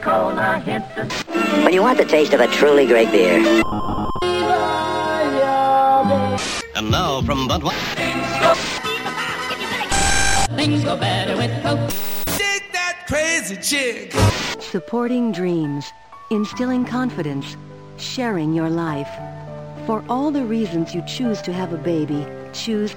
[0.00, 1.04] Coca-Cola hit the
[1.64, 3.38] When you want the taste of a truly great beer,
[6.74, 8.54] And now from Budweiser.
[10.56, 11.90] things go better with Coke.
[12.36, 14.12] Shake that crazy chick.
[14.60, 15.92] Supporting dreams,
[16.30, 17.56] instilling confidence,
[17.96, 19.10] sharing your life.
[19.86, 22.94] For all the reasons you choose to have a baby, choose.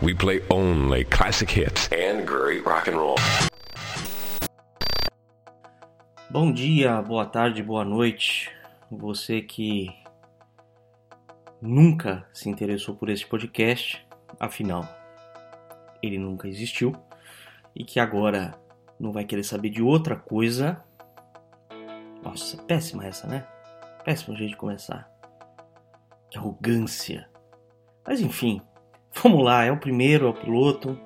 [0.00, 3.16] We play only classic hits and great rock and roll.
[6.30, 8.48] Bom dia, boa tarde, boa noite.
[8.88, 9.88] Você que
[11.60, 14.06] nunca se interessou por esse podcast,
[14.38, 14.88] afinal,
[16.00, 16.94] ele nunca existiu,
[17.74, 18.54] e que agora
[19.00, 20.80] não vai querer saber de outra coisa.
[22.22, 23.44] Nossa, péssima essa, né?
[24.04, 25.17] Péssimo jeito de começar.
[26.34, 27.28] Arrogância.
[28.06, 28.60] Mas enfim,
[29.22, 30.98] vamos lá, é o primeiro, é o piloto.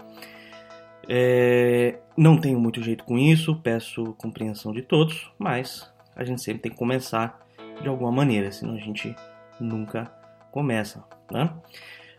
[1.08, 6.62] É, não tenho muito jeito com isso, peço compreensão de todos, mas a gente sempre
[6.62, 7.40] tem que começar
[7.80, 9.14] de alguma maneira, senão a gente
[9.58, 10.04] nunca
[10.50, 11.02] começa.
[11.30, 11.50] Né?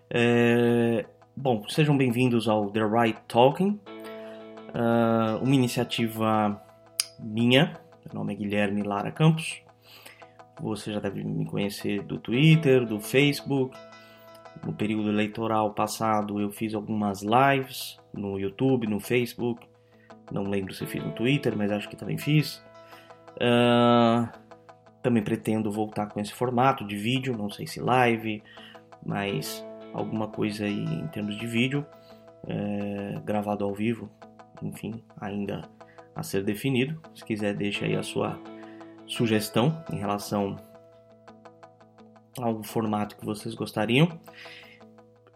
[0.09, 3.79] É, bom, sejam bem-vindos ao The Right Talking,
[4.73, 6.59] ah, uma iniciativa
[7.19, 7.79] minha.
[8.05, 9.62] Meu nome é Guilherme Lara Campos.
[10.61, 13.77] Você já deve me conhecer do Twitter, do Facebook.
[14.63, 19.67] No período eleitoral passado eu fiz algumas lives no YouTube, no Facebook.
[20.31, 22.63] Não lembro se fiz no Twitter, mas acho que também fiz.
[23.41, 24.31] Ah,
[25.01, 28.41] também pretendo voltar com esse formato de vídeo, não sei se live,
[29.05, 31.85] mas alguma coisa aí em termos de vídeo,
[32.47, 34.09] é, gravado ao vivo,
[34.61, 35.69] enfim, ainda
[36.15, 37.01] a ser definido.
[37.13, 38.39] Se quiser, deixe aí a sua
[39.05, 40.57] sugestão em relação
[42.37, 44.07] ao formato que vocês gostariam.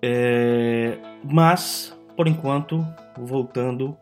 [0.02, 2.86] É, mas, por enquanto,
[3.18, 3.98] voltando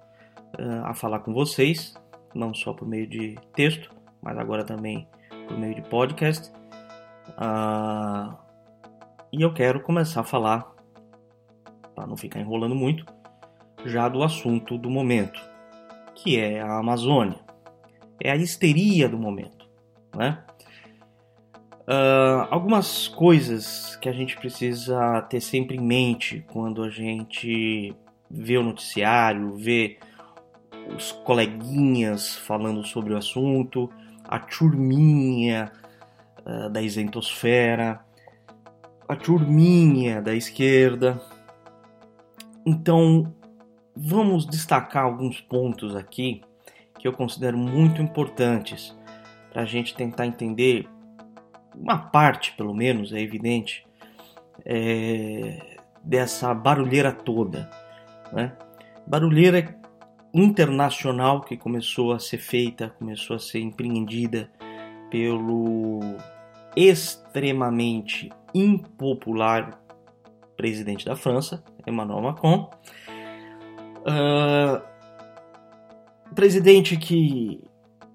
[0.57, 1.95] eh, a falar com vocês,
[2.34, 3.90] não só por meio de texto,
[4.22, 5.07] mas agora também
[5.47, 6.51] por meio de podcast.
[7.38, 8.38] Ah,
[9.31, 10.72] e eu quero começar a falar,
[11.94, 13.06] para não ficar enrolando muito,
[13.85, 15.40] já do assunto do momento,
[16.13, 17.44] que é a Amazônia.
[18.22, 19.68] É a histeria do momento,
[20.16, 20.44] né?
[21.88, 27.96] Ah, algumas coisas que a gente precisa ter sempre em mente quando a gente
[28.30, 30.00] vê o noticiário, vê
[30.96, 33.90] os coleguinhas falando sobre o assunto,
[34.24, 35.72] a turminha
[36.44, 38.03] ah, da isentosfera,
[39.08, 41.22] a turminha da esquerda.
[42.66, 43.32] Então,
[43.96, 46.42] vamos destacar alguns pontos aqui
[47.05, 48.97] que eu considero muito importantes
[49.53, 50.89] para a gente tentar entender
[51.75, 53.85] uma parte, pelo menos, é evidente,
[54.66, 57.69] é, dessa barulheira toda.
[58.33, 58.53] Né?
[59.05, 59.79] Barulheira
[60.33, 64.49] internacional que começou a ser feita, começou a ser empreendida
[65.11, 65.99] pelo
[66.75, 69.79] extremamente impopular
[70.57, 72.72] presidente da França, Emmanuel Macron.
[74.07, 74.81] Ah,
[76.34, 77.62] presidente que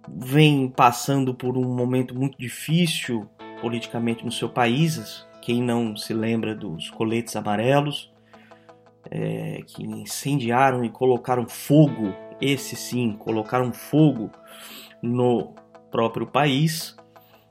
[0.08, 3.28] vem passando por um momento muito difícil
[3.60, 5.26] politicamente no seu país.
[5.40, 8.12] Quem não se lembra dos coletes amarelos
[9.10, 14.30] é, que incendiaram e colocaram fogo, esse sim, colocaram fogo
[15.02, 15.54] no
[15.90, 16.96] próprio país,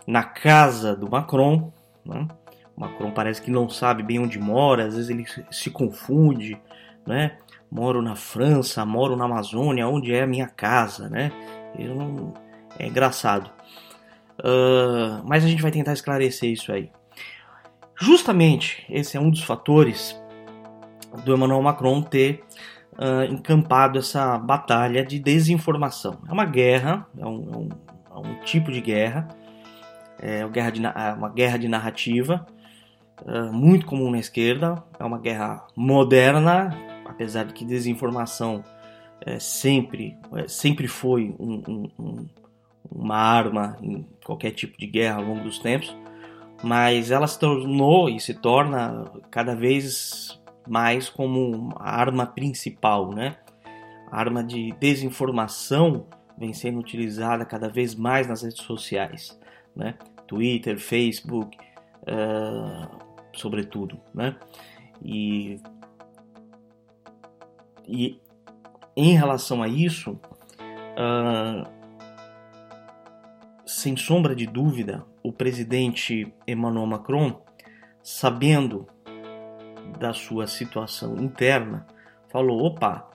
[0.06, 1.72] na casa do Macron.
[2.06, 2.28] Né?
[2.76, 6.60] O Macron parece que não sabe bem onde mora, às vezes ele se confunde,
[7.06, 7.38] né?
[7.72, 11.32] Moro na França, moro na Amazônia, onde é a minha casa, né?
[11.78, 12.34] Eu.
[12.78, 13.52] É engraçado.
[14.44, 16.92] Ah, mas a gente vai tentar esclarecer isso aí.
[17.96, 20.20] Justamente esse é um dos fatores
[21.26, 22.44] do Emmanuel Macron ter
[22.98, 26.20] ah, encampado essa batalha de desinformação.
[26.28, 27.70] É uma guerra, é um, é um-
[28.12, 29.28] é um tipo de guerra,
[30.20, 32.46] é uma guerra de, é uma guerra de narrativa,
[33.28, 36.76] ah, muito comum na esquerda, é uma guerra moderna,
[37.20, 38.64] apesar de que desinformação
[39.26, 42.26] é, sempre, é, sempre foi um- um- um,
[42.90, 45.94] uma arma em qualquer tipo de guerra ao longo dos tempos,
[46.64, 53.36] mas ela se tornou e se torna cada vez mais como a arma principal, né?
[54.10, 56.06] A arma de desinformação
[56.38, 59.38] vem sendo utilizada cada vez mais nas redes sociais,
[59.76, 59.96] né?
[60.26, 61.58] Twitter, Facebook,
[62.08, 62.90] ah,
[63.34, 64.38] sobretudo, né?
[65.04, 65.60] E,
[67.90, 68.20] e
[68.96, 70.20] em relação a isso,
[70.98, 71.70] ah,
[73.66, 77.42] sem sombra de dúvida, o presidente Emmanuel Macron
[78.02, 78.88] sabendo
[80.00, 81.86] da sua situação interna,
[82.30, 83.10] falou: opa,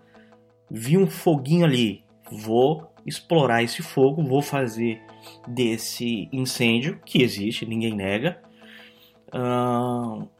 [0.70, 5.02] vi um foguinho ali, vou explorar esse fogo, vou fazer
[5.46, 8.40] desse incêndio, que existe, ninguém nega,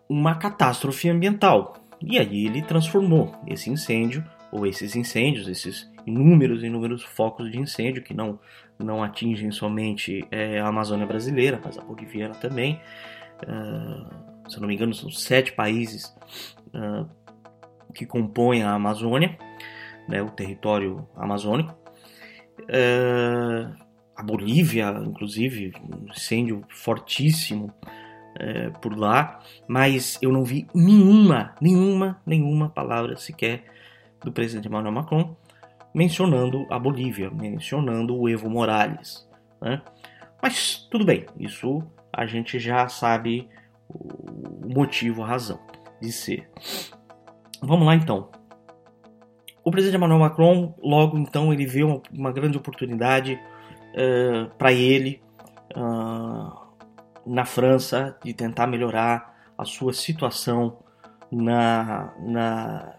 [0.08, 1.75] uma catástrofe ambiental.
[2.06, 8.02] E aí ele transformou esse incêndio, ou esses incêndios, esses inúmeros, inúmeros focos de incêndio
[8.02, 8.38] que não,
[8.78, 12.80] não atingem somente é, a Amazônia brasileira, mas a boliviana também.
[13.42, 16.14] Uh, se eu não me engano, são sete países
[16.74, 17.08] uh,
[17.94, 19.36] que compõem a Amazônia,
[20.08, 21.74] né, o território amazônico.
[22.60, 23.74] Uh,
[24.14, 27.74] a Bolívia, inclusive, um incêndio fortíssimo
[28.38, 33.64] é, por lá, mas eu não vi nenhuma, nenhuma, nenhuma palavra sequer
[34.22, 35.36] do presidente Emmanuel Macron
[35.94, 39.28] mencionando a Bolívia, mencionando o Evo Morales.
[39.60, 39.81] Né?
[40.42, 41.82] Mas tudo bem, isso
[42.12, 43.48] a gente já sabe
[43.88, 45.60] o motivo, a razão
[46.00, 46.50] de ser.
[47.62, 48.30] Vamos lá então.
[49.64, 53.40] O presidente Emmanuel Macron, logo então, ele vê uma, uma grande oportunidade
[53.94, 55.22] uh, para ele
[55.75, 56.63] uh,
[57.26, 60.79] na França de tentar melhorar a sua situação
[61.31, 62.94] na, na,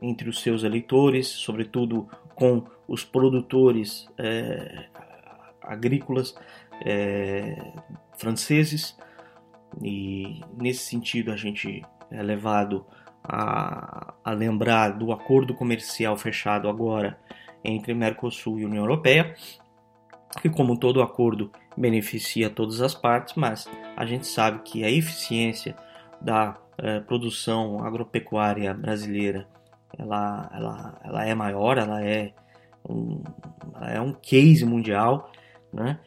[0.00, 4.86] entre os seus eleitores, sobretudo com os produtores é,
[5.62, 6.34] agrícolas
[6.84, 7.72] é,
[8.16, 8.96] franceses.
[9.82, 12.86] E nesse sentido a gente é levado
[13.22, 17.18] a, a lembrar do acordo comercial fechado agora
[17.64, 19.34] entre Mercosul e União Europeia,
[20.42, 25.74] que como todo acordo beneficia todas as partes, mas a gente sabe que a eficiência
[26.20, 29.46] da eh, produção agropecuária brasileira
[29.98, 32.32] ela, ela, ela é maior, ela é
[32.88, 33.22] um,
[33.74, 35.30] ela é um case mundial,
[35.72, 35.98] né?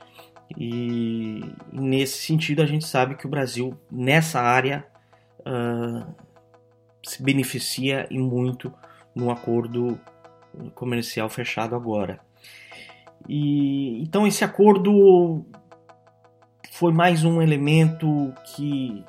[0.58, 1.42] E,
[1.74, 4.86] e, nesse sentido a gente sabe que o Brasil nessa área
[5.40, 6.16] uh,
[7.06, 8.74] se beneficia e muito
[9.14, 10.00] no acordo
[10.74, 12.20] comercial fechado agora.
[13.28, 15.46] E então esse acordo
[16.72, 19.04] foi mais um elemento que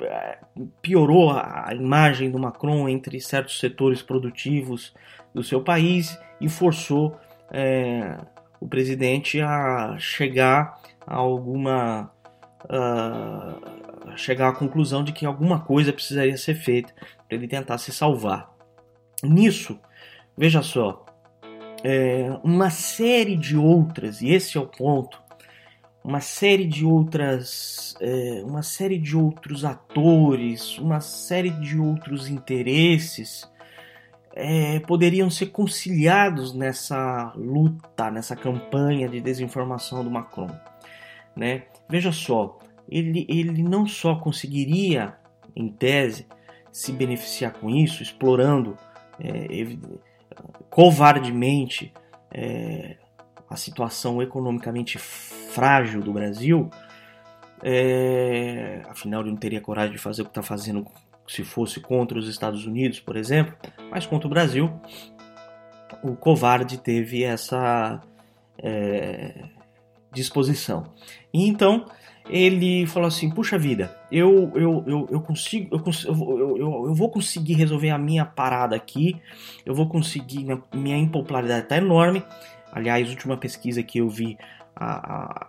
[0.00, 0.38] é,
[0.80, 4.94] piorou a imagem do Macron entre certos setores produtivos
[5.34, 7.16] do seu país e forçou
[7.50, 8.16] é,
[8.60, 12.10] o presidente a chegar a alguma
[12.64, 17.92] uh, chegar à conclusão de que alguma coisa precisaria ser feita para ele tentar se
[17.92, 18.50] salvar.
[19.22, 19.78] Nisso,
[20.36, 21.04] veja só,
[21.84, 25.22] é, uma série de outras, e esse é o ponto,
[26.02, 33.46] uma série de outras, é, uma série de outros atores, uma série de outros interesses
[34.34, 40.50] é, poderiam ser conciliados nessa luta, nessa campanha de desinformação do Macron.
[41.36, 41.64] Né?
[41.88, 42.58] Veja só,
[42.88, 45.16] ele, ele não só conseguiria,
[45.54, 46.26] em tese,
[46.72, 48.76] se beneficiar com isso, explorando
[49.20, 49.46] é,
[50.70, 51.92] covardemente
[52.32, 52.96] é,
[53.48, 56.68] a situação economicamente frágil do Brasil,
[57.62, 60.86] é, afinal ele não teria coragem de fazer o que está fazendo
[61.26, 63.56] se fosse contra os Estados Unidos, por exemplo,
[63.90, 64.70] mas contra o Brasil,
[66.02, 68.02] o covarde teve essa
[68.58, 69.44] é,
[70.12, 70.92] disposição.
[71.32, 71.86] E então
[72.28, 77.10] ele falou assim: puxa vida, eu, eu, eu, eu consigo, eu, eu, eu, eu vou
[77.10, 79.20] conseguir resolver a minha parada aqui,
[79.64, 82.22] eu vou conseguir, minha, minha impopularidade está enorme.
[82.72, 84.36] Aliás, última pesquisa que eu vi,
[84.74, 85.46] a, a,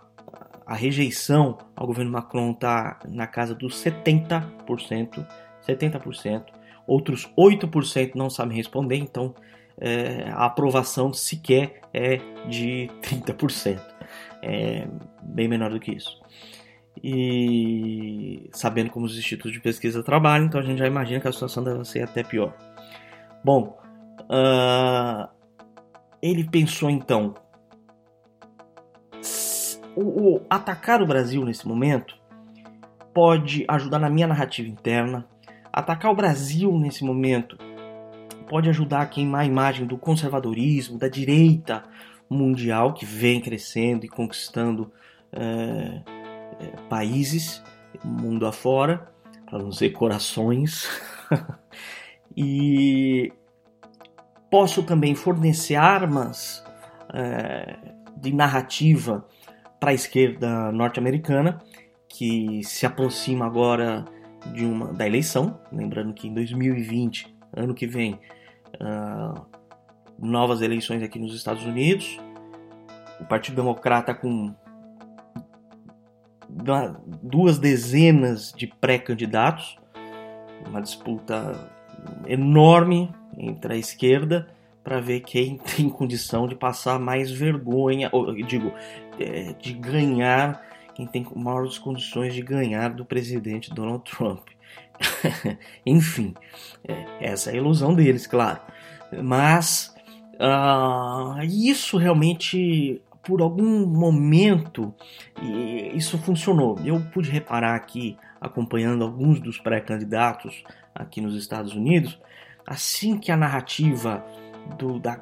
[0.66, 5.26] a rejeição ao governo Macron está na casa dos 70%,
[5.66, 6.44] 70%.
[6.86, 9.34] Outros 8% não sabem responder, então
[9.80, 12.18] é, a aprovação sequer é
[12.48, 13.80] de 30%.
[14.40, 14.86] É
[15.20, 16.20] bem menor do que isso
[17.02, 21.32] e sabendo como os institutos de pesquisa trabalham, então a gente já imagina que a
[21.32, 22.54] situação deve ser até pior.
[23.44, 23.78] Bom,
[24.22, 25.28] uh,
[26.22, 27.34] ele pensou então
[29.96, 32.14] o, o, atacar o Brasil nesse momento
[33.14, 35.26] pode ajudar na minha narrativa interna.
[35.72, 37.56] Atacar o Brasil nesse momento
[38.46, 41.82] pode ajudar a queimar a imagem do conservadorismo, da direita
[42.28, 44.92] mundial que vem crescendo e conquistando.
[45.32, 46.15] Uh,
[46.60, 47.62] é, países,
[48.04, 49.08] mundo afora,
[49.44, 50.88] para não dizer corações.
[52.36, 53.32] e
[54.50, 56.64] posso também fornecer armas
[57.12, 57.76] é,
[58.16, 59.26] de narrativa
[59.78, 61.62] para a esquerda norte-americana,
[62.08, 64.04] que se aproxima agora
[64.52, 65.60] de uma, da eleição.
[65.70, 68.18] Lembrando que em 2020, ano que vem,
[68.80, 69.46] uh,
[70.18, 72.18] novas eleições aqui nos Estados Unidos.
[73.20, 74.54] O Partido Democrata com
[77.22, 79.78] duas dezenas de pré-candidatos,
[80.66, 81.70] uma disputa
[82.26, 84.48] enorme entre a esquerda
[84.82, 88.72] para ver quem tem condição de passar mais vergonha, ou digo,
[89.18, 90.62] é, de ganhar,
[90.94, 94.48] quem tem maiores condições de ganhar do presidente Donald Trump.
[95.84, 96.34] Enfim,
[96.86, 98.60] é, essa é a ilusão deles, claro.
[99.22, 99.94] Mas
[100.34, 104.94] uh, isso realmente, por algum momento,
[105.92, 106.78] isso funcionou.
[106.84, 110.64] Eu pude reparar aqui, acompanhando alguns dos pré-candidatos
[110.94, 112.18] aqui nos Estados Unidos,
[112.64, 114.24] assim que a narrativa
[114.78, 115.20] do, da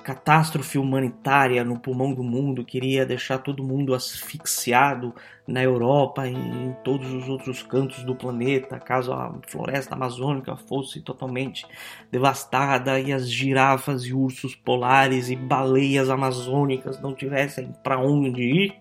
[0.00, 5.14] catástrofe humanitária no pulmão do mundo, queria deixar todo mundo asfixiado
[5.46, 11.00] na Europa e em todos os outros cantos do planeta, caso a floresta amazônica fosse
[11.00, 11.66] totalmente
[12.10, 18.76] devastada e as girafas e ursos polares e baleias amazônicas não tivessem para onde ir.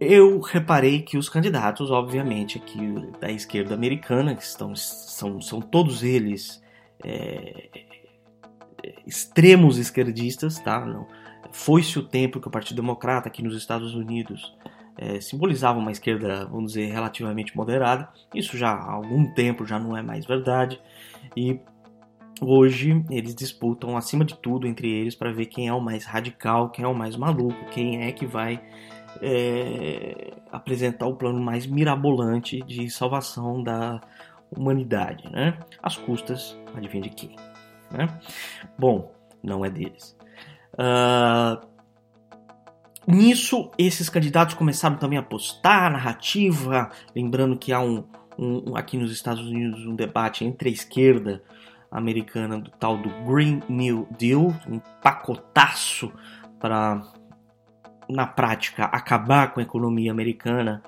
[0.00, 2.80] Eu reparei que os candidatos, obviamente, aqui
[3.20, 6.62] da esquerda americana, que estão, são, são todos eles
[7.04, 7.68] é,
[9.06, 10.84] extremos esquerdistas, tá?
[10.84, 11.06] Não.
[11.52, 14.54] Foi-se o tempo que o Partido Democrata aqui nos Estados Unidos
[14.96, 18.08] é, simbolizava uma esquerda, vamos dizer, relativamente moderada.
[18.34, 20.80] Isso já há algum tempo já não é mais verdade.
[21.36, 21.58] E
[22.40, 26.70] hoje eles disputam, acima de tudo, entre eles para ver quem é o mais radical,
[26.70, 28.62] quem é o mais maluco, quem é que vai
[29.20, 34.00] é, apresentar o plano mais mirabolante de salvação da
[34.50, 35.58] humanidade, né?
[35.82, 37.49] Às custas, adivinha de quem?
[37.90, 38.08] Né?
[38.78, 40.16] Bom, não é deles.
[40.74, 41.66] Uh,
[43.06, 48.04] nisso, esses candidatos começaram também a postar narrativa, lembrando que há um,
[48.38, 51.42] um, aqui nos Estados Unidos um debate entre a esquerda
[51.90, 56.12] americana do tal do Green New Deal, um pacotaço
[56.58, 57.02] para
[58.08, 60.82] na prática acabar com a economia americana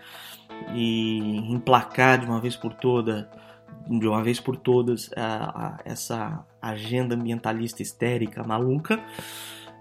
[0.75, 1.19] e
[1.53, 3.31] emplacar de uma vez por toda
[3.89, 9.01] de uma vez por todas a, a, essa agenda ambientalista histérica maluca,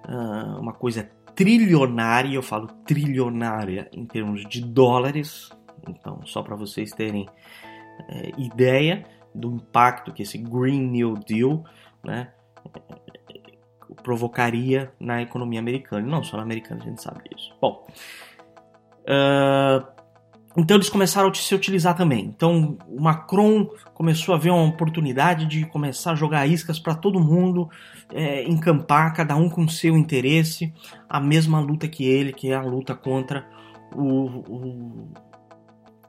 [0.07, 5.49] uh, uma coisa trilionária, eu falo trilionária em termos de dólares,
[5.87, 7.27] então só para vocês terem
[8.09, 11.63] é, ideia do impacto que esse Green New Deal
[12.03, 12.31] né,
[14.03, 17.55] provocaria na economia americana, não só na americana, a gente sabe disso.
[17.61, 17.87] Bom,
[19.03, 20.00] uh,
[20.55, 22.25] então eles começaram a se utilizar também.
[22.25, 27.19] Então o Macron começou a ver uma oportunidade de começar a jogar iscas para todo
[27.19, 27.69] mundo
[28.13, 30.73] é, encampar, cada um com seu interesse,
[31.09, 33.47] a mesma luta que ele, que é a luta contra
[33.95, 35.11] o, o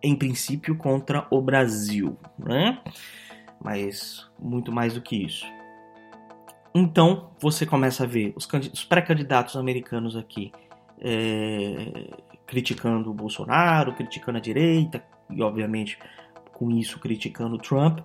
[0.03, 2.81] em princípio contra o Brasil, né?
[3.63, 5.47] Mas muito mais do que isso.
[6.75, 10.51] Então você começa a ver os, os pré-candidatos americanos aqui
[11.01, 12.11] é,
[12.53, 15.99] criticando o Bolsonaro, criticando a direita e, obviamente,
[16.53, 18.01] com isso criticando o Trump.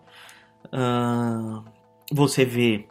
[0.68, 1.66] Uh,
[2.10, 2.88] você vê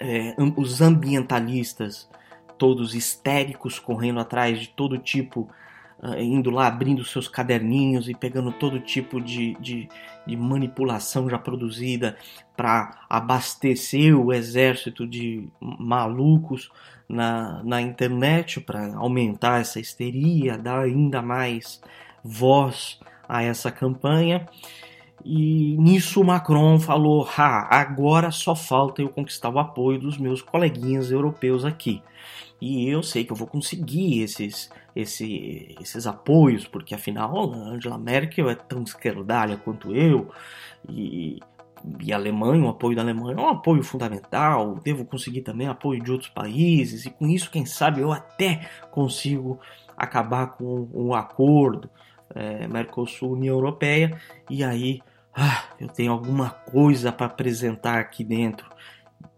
[0.00, 2.10] é, os ambientalistas
[2.58, 5.48] todos histéricos correndo atrás de todo tipo,
[6.02, 9.88] uh, indo lá abrindo seus caderninhos e pegando todo tipo de, de,
[10.26, 12.16] de manipulação já produzida
[12.56, 16.72] para abastecer o exército de malucos
[17.08, 21.80] na, na internet para aumentar essa histeria, dar ainda mais
[22.22, 24.46] voz a essa campanha.
[25.24, 31.10] E nisso Macron falou: ah, agora só falta eu conquistar o apoio dos meus coleguinhas
[31.10, 32.02] europeus aqui.
[32.60, 38.50] E eu sei que eu vou conseguir esses, esse, esses apoios, porque afinal Angela Merkel
[38.50, 40.30] é tão esquerdalha quanto eu,
[40.88, 41.38] e
[42.00, 44.76] e a Alemanha, o apoio da Alemanha é um apoio fundamental.
[44.76, 49.60] Devo conseguir também apoio de outros países, e com isso, quem sabe, eu até consigo
[49.96, 51.90] acabar com um acordo
[52.34, 54.18] é, Mercosul-União Europeia,
[54.48, 55.00] e aí
[55.34, 58.68] ah, eu tenho alguma coisa para apresentar aqui dentro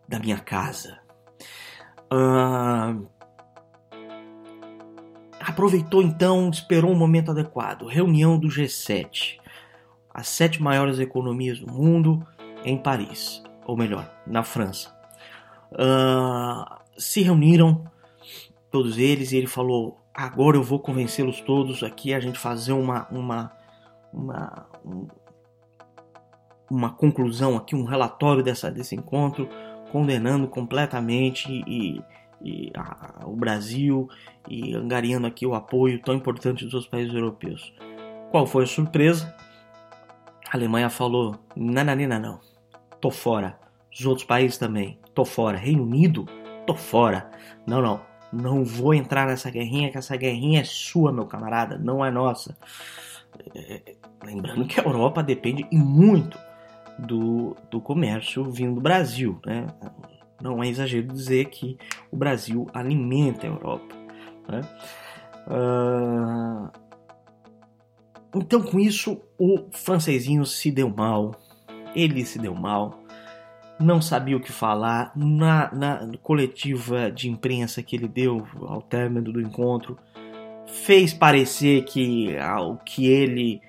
[0.08, 0.98] da minha casa.
[2.10, 2.96] Ah,
[5.40, 7.86] aproveitou então, esperou um momento adequado.
[7.86, 9.39] Reunião do G7
[10.12, 12.26] as sete maiores economias do mundo
[12.64, 14.94] em Paris, ou melhor, na França.
[15.72, 17.84] Uh, se reuniram
[18.70, 23.06] todos eles e ele falou: agora eu vou convencê-los todos aqui a gente fazer uma
[23.10, 23.52] uma
[24.12, 24.66] uma
[26.70, 29.48] uma conclusão aqui, um relatório dessa, desse encontro,
[29.90, 32.00] condenando completamente e,
[32.40, 34.08] e a, o Brasil
[34.48, 37.74] e angariando aqui o apoio tão importante dos países europeus.
[38.30, 39.34] Qual foi a surpresa?
[40.50, 42.40] A Alemanha falou: nananina não,
[43.00, 43.58] tô fora.
[43.92, 45.56] Os outros países também, tô fora.
[45.56, 46.26] Reino Unido,
[46.66, 47.30] tô fora.
[47.66, 48.00] Não, não,
[48.32, 52.56] não vou entrar nessa guerrinha, que essa guerrinha é sua, meu camarada, não é nossa.
[53.54, 56.36] É, lembrando que a Europa depende muito
[56.98, 59.40] do, do comércio vindo do Brasil.
[59.46, 59.66] Né?
[60.40, 61.78] Não é exagero dizer que
[62.10, 63.94] o Brasil alimenta a Europa.
[64.48, 64.60] Né?
[65.46, 66.90] Uh...
[68.32, 71.34] Então, com isso, o francesinho se deu mal.
[71.96, 73.00] Ele se deu mal.
[73.80, 75.12] Não sabia o que falar.
[75.16, 79.96] Na, na coletiva de imprensa que ele deu ao término do encontro,
[80.66, 83.62] fez parecer que o que ele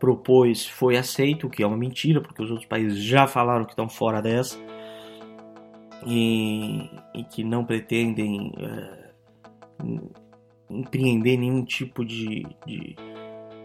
[0.00, 3.72] propôs foi aceito, o que é uma mentira, porque os outros países já falaram que
[3.72, 4.58] estão fora dessa
[6.06, 9.10] e, e que não pretendem é,
[10.70, 12.96] empreender nenhum tipo de, de,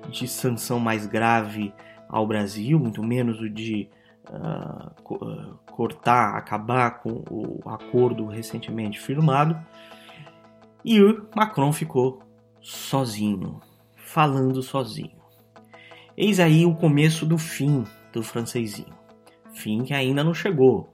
[0.10, 1.74] de, sanção mais grave
[2.08, 3.90] ao Brasil, muito menos o de
[4.30, 9.58] uh, cortar, acabar com o acordo recentemente firmado.
[10.84, 12.22] E o Macron ficou
[12.62, 13.60] sozinho,
[13.96, 15.24] falando sozinho.
[16.16, 18.94] Eis aí o começo do fim do francesinho.
[19.54, 20.94] Fim que ainda não chegou.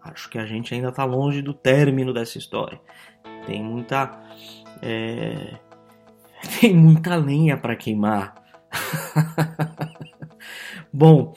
[0.00, 2.80] Acho que a gente ainda está longe do término dessa história.
[3.46, 4.20] Tem muita.
[4.82, 5.58] É...
[6.60, 8.34] Tem muita lenha para queimar.
[10.92, 11.34] Bom,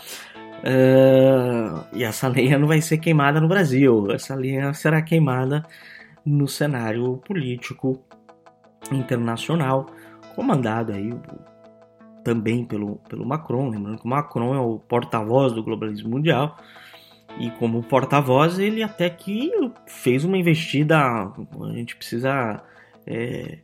[0.63, 4.11] uh, e essa lenha não vai ser queimada no Brasil.
[4.11, 5.65] Essa lenha será queimada
[6.25, 8.03] no cenário político
[8.91, 9.87] internacional,
[10.35, 11.09] comandado aí
[12.23, 13.69] também pelo, pelo Macron.
[13.69, 16.57] Lembrando que o Macron é o porta-voz do globalismo mundial.
[17.39, 19.51] E como porta-voz, ele até que
[19.85, 20.97] fez uma investida.
[20.97, 22.61] A gente precisa
[23.05, 23.59] é,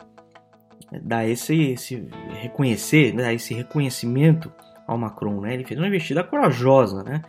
[0.92, 2.08] dar esse, esse
[2.42, 4.52] reconhecer, dar esse reconhecimento
[4.88, 5.54] ao Macron, né?
[5.54, 7.22] Ele fez uma investida corajosa, né?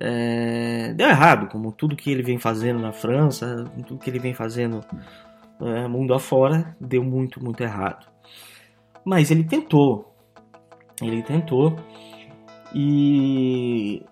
[0.00, 4.34] É, deu errado, como tudo que ele vem fazendo na França, tudo que ele vem
[4.34, 4.80] fazendo
[5.60, 8.06] é, mundo afora, deu muito, muito errado.
[9.04, 10.16] Mas ele tentou,
[11.00, 11.76] ele tentou
[12.74, 14.02] e,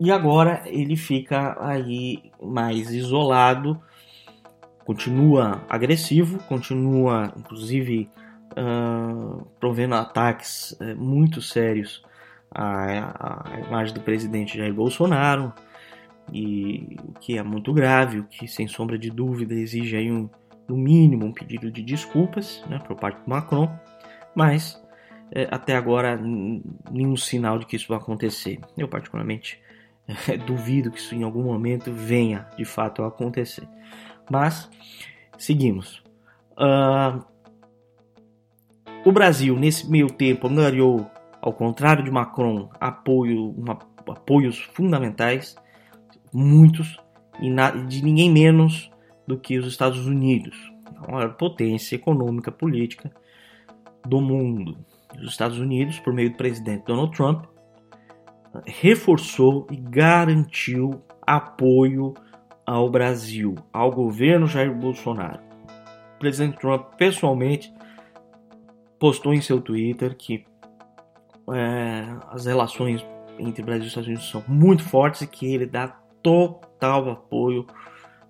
[0.00, 3.80] e agora ele fica aí mais isolado,
[4.88, 8.08] continua agressivo, continua inclusive
[8.52, 12.02] uh, provendo ataques uh, muito sérios
[12.50, 15.52] à, à imagem do presidente Jair Bolsonaro,
[16.32, 20.26] e o que é muito grave, o que sem sombra de dúvida exige aí um,
[20.66, 23.70] no mínimo um pedido de desculpas né, por parte do Macron,
[24.34, 24.82] mas
[25.30, 28.58] é, até agora nenhum sinal de que isso vai acontecer.
[28.74, 29.60] Eu particularmente
[30.46, 33.68] duvido que isso em algum momento venha de fato a acontecer.
[34.30, 34.70] Mas
[35.38, 36.02] seguimos.
[36.52, 37.24] Uh,
[39.04, 41.10] o Brasil nesse meio tempo angariou,
[41.40, 45.56] ao contrário de Macron, apoio, uma, apoios fundamentais,
[46.32, 46.98] muitos
[47.40, 48.90] e na, de ninguém menos
[49.26, 50.56] do que os Estados Unidos,
[50.96, 53.10] a maior potência econômica política
[54.06, 54.76] do mundo
[55.16, 57.44] os Estados Unidos, por meio do presidente Donald Trump,
[58.66, 62.14] reforçou e garantiu apoio
[62.68, 65.40] ao Brasil, ao governo Jair Bolsonaro.
[66.16, 67.72] O presidente Trump pessoalmente
[68.98, 70.44] postou em seu Twitter que
[71.50, 73.02] é, as relações
[73.38, 77.66] entre Brasil e Estados Unidos são muito fortes e que ele dá total apoio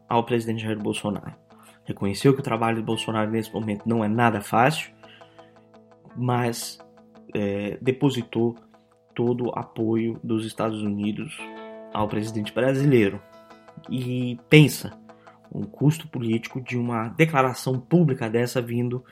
[0.08, 1.34] ao presidente Jair Bolsonaro.
[1.84, 4.92] Reconheceu que o trabalho de Bolsonaro nesse momento não é nada fácil,
[6.16, 6.78] mas
[7.34, 8.54] é, depositou
[9.16, 11.36] todo o apoio dos Estados Unidos
[11.92, 13.20] ao presidente brasileiro.
[13.90, 14.92] E pensa
[15.52, 19.04] um custo político de uma declaração pública dessa vindo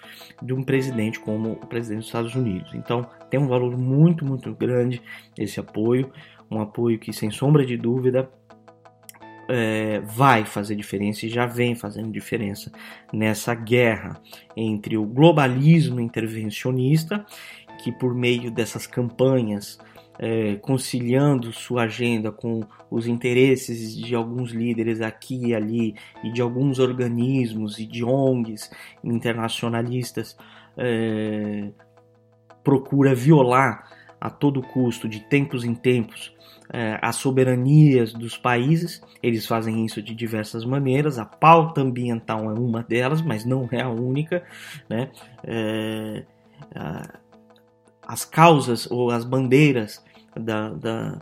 [0.43, 2.75] de um presidente como o presidente dos Estados Unidos.
[2.75, 5.01] Então tem um valor muito, muito grande
[5.39, 6.13] esse apoio,
[6.51, 8.29] um apoio que sem sombra de dúvida
[9.49, 12.71] é, vai fazer diferença e já vem fazendo diferença
[13.13, 14.21] nessa guerra
[14.57, 17.25] entre o globalismo intervencionista,
[17.83, 19.79] que por meio dessas campanhas,
[20.19, 26.41] é, conciliando sua agenda com os interesses de alguns líderes aqui e ali, e de
[26.41, 28.71] alguns organismos e de ONGs
[29.03, 30.37] internacionalistas,
[30.77, 31.71] é,
[32.63, 33.89] procura violar
[34.21, 36.35] a todo custo, de tempos em tempos,
[36.73, 39.03] é, as soberanias dos países.
[39.23, 41.19] Eles fazem isso de diversas maneiras.
[41.19, 44.43] A pauta ambiental é uma delas, mas não é a única.
[44.89, 45.11] Né?
[45.45, 46.25] É,
[48.07, 51.19] as causas ou as bandeiras da, da,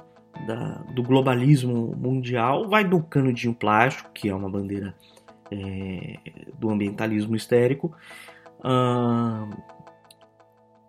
[0.46, 4.94] da, do globalismo mundial vai do canudinho plástico, que é uma bandeira
[5.50, 6.18] é,
[6.58, 7.94] do ambientalismo histérico,
[8.60, 9.56] uh,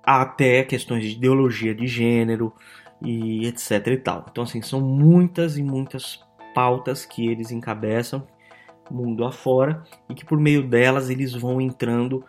[0.03, 2.53] até questões de ideologia de gênero,
[3.01, 4.25] e etc e tal.
[4.29, 8.25] Então assim, são muitas e muitas pautas que eles encabeçam
[8.91, 12.23] mundo afora e que por meio delas eles vão entrando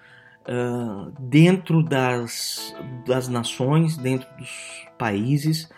[1.18, 2.74] dentro das,
[3.06, 5.68] das nações, dentro dos países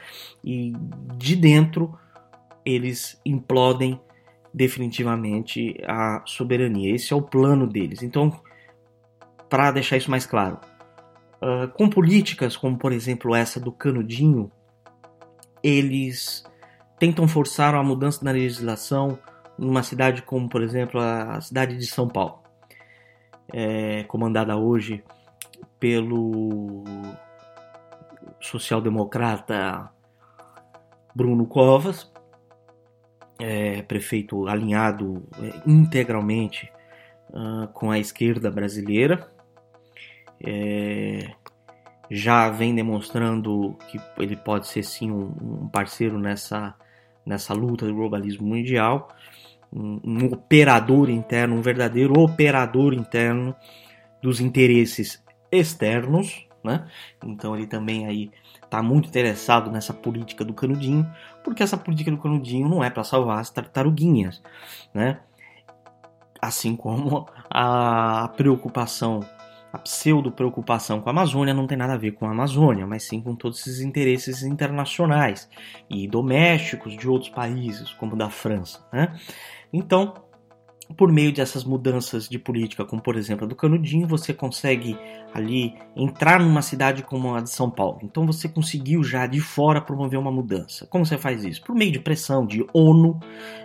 [0.44, 0.72] e
[1.16, 1.98] de dentro
[2.64, 3.98] eles implodem
[4.52, 6.94] definitivamente a soberania.
[6.94, 8.02] Esse é o plano deles.
[8.02, 8.40] Então,
[9.48, 10.58] para deixar isso mais claro,
[11.42, 14.50] uh, com políticas como, por exemplo, essa do canudinho,
[15.62, 16.44] eles
[16.98, 19.18] tentam forçar a mudança na legislação
[19.58, 22.42] numa cidade como, por exemplo, a cidade de São Paulo,
[23.52, 25.02] é, comandada hoje
[25.78, 26.84] pelo
[28.40, 29.90] social-democrata
[31.14, 32.10] Bruno Covas,
[33.38, 36.70] é, prefeito alinhado é, integralmente
[37.30, 39.30] uh, com a esquerda brasileira.
[40.44, 41.30] É,
[42.10, 46.74] já vem demonstrando que ele pode ser sim um, um parceiro nessa,
[47.24, 49.08] nessa luta do globalismo mundial,
[49.72, 53.54] um, um, operador interno, um verdadeiro operador interno
[54.22, 56.86] dos interesses externos, né?
[57.24, 58.30] Então ele também aí
[58.68, 61.10] está muito interessado nessa política do canudinho,
[61.42, 64.42] porque essa política do canudinho não é para salvar as tartaruguinhas,
[64.92, 65.20] né?
[66.40, 69.20] Assim como a preocupação,
[69.72, 73.20] a pseudo-preocupação com a Amazônia não tem nada a ver com a Amazônia, mas sim
[73.20, 75.48] com todos esses interesses internacionais
[75.90, 79.18] e domésticos de outros países, como da França, né?
[79.72, 80.14] Então,
[80.96, 84.98] por meio dessas mudanças de política, como por exemplo a do Canudinho, você consegue
[85.34, 87.98] ali entrar numa cidade como a de São Paulo.
[88.02, 90.86] Então você conseguiu já de fora promover uma mudança.
[90.86, 91.62] Como você faz isso?
[91.62, 93.20] Por meio de pressão de ONU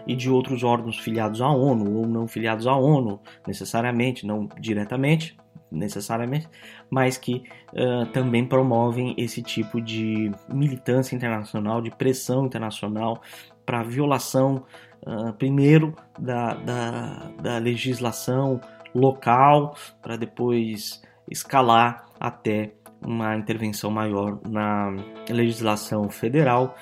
[0.06, 5.38] e de outros órgãos filiados à ONU ou não filiados à ONU, necessariamente, não diretamente,
[5.72, 6.48] necessariamente,
[6.90, 13.22] mas que uh, também promovem esse tipo de militância internacional, de pressão internacional
[13.66, 14.66] para violação
[15.06, 18.60] uh, primeiro da, da, da legislação
[18.94, 24.94] local, para depois escalar até uma intervenção maior na
[25.30, 26.76] legislação federal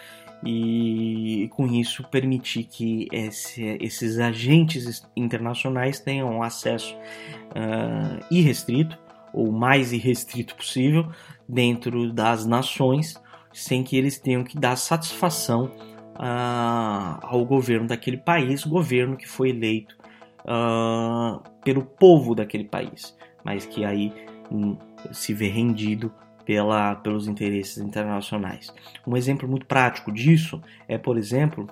[0.44, 8.98] e com isso permitir que esse, esses agentes internacionais tenham acesso uh, irrestrito
[9.34, 11.08] ou mais irrestrito possível
[11.48, 13.22] dentro das nações,
[13.54, 15.72] sem que eles tenham que dar satisfação
[16.16, 19.96] ao governo daquele país, governo que foi eleito
[20.42, 24.14] uh, pelo povo daquele país, mas que aí
[24.52, 24.78] um,
[25.12, 26.14] se vê rendido
[26.46, 28.74] pela, pelos interesses internacionais.
[29.06, 31.68] Um exemplo muito prático disso é, por exemplo,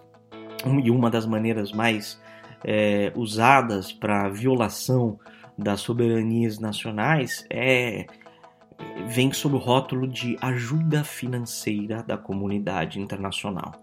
[0.65, 2.19] um, e uma das maneiras mais
[2.63, 5.19] é, usadas para violação
[5.57, 8.05] das soberanias nacionais é
[9.07, 13.73] vem sob o rótulo de ajuda financeira da comunidade internacional.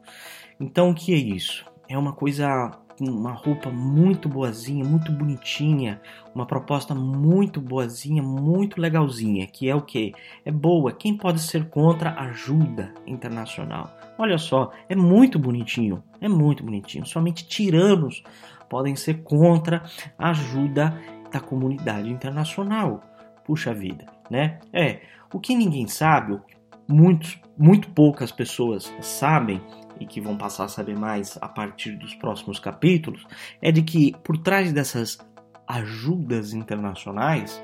[0.59, 1.64] Então, o que é isso?
[1.88, 6.01] É uma coisa, uma roupa muito boazinha, muito bonitinha,
[6.35, 10.12] uma proposta muito boazinha, muito legalzinha, que é o que?
[10.45, 10.92] É boa.
[10.92, 13.95] Quem pode ser contra ajuda internacional?
[14.19, 17.05] Olha só, é muito bonitinho, é muito bonitinho.
[17.05, 18.23] Somente tiranos
[18.69, 19.83] podem ser contra
[20.19, 20.99] a ajuda
[21.31, 23.03] da comunidade internacional.
[23.45, 24.59] Puxa vida, né?
[24.73, 25.01] É,
[25.33, 26.40] o que ninguém sabe,
[26.88, 29.61] muitos, muito poucas pessoas sabem
[30.01, 33.27] e que vão passar a saber mais a partir dos próximos capítulos,
[33.61, 35.19] é de que por trás dessas
[35.67, 37.63] ajudas internacionais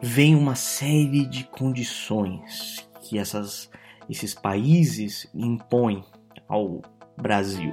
[0.00, 3.70] vem uma série de condições que essas,
[4.08, 6.04] esses países impõem
[6.48, 6.82] ao
[7.16, 7.72] Brasil.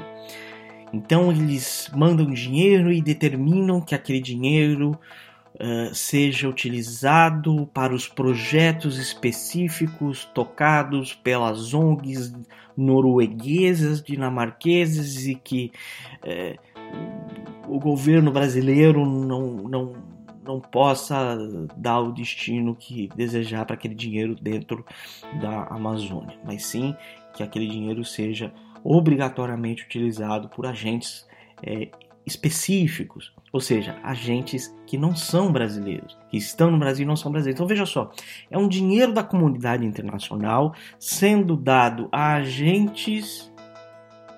[0.91, 4.99] Então eles mandam dinheiro e determinam que aquele dinheiro
[5.59, 12.33] uh, seja utilizado para os projetos específicos tocados pelas ONGs
[12.75, 15.71] norueguesas, dinamarquesas e que
[16.23, 16.69] uh,
[17.67, 19.93] o governo brasileiro não, não,
[20.43, 21.37] não possa
[21.77, 24.83] dar o destino que desejar para aquele dinheiro dentro
[25.39, 26.95] da Amazônia, mas sim
[27.33, 28.51] que aquele dinheiro seja
[28.83, 31.27] obrigatoriamente utilizado por agentes
[31.61, 31.89] é,
[32.29, 37.31] específicos, ou seja, agentes que não são brasileiros, que estão no Brasil e não são
[37.31, 37.57] brasileiros.
[37.57, 38.11] Então veja só,
[38.49, 43.51] é um dinheiro da comunidade internacional sendo dado a agentes